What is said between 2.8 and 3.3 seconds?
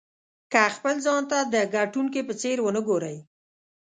ګورئ.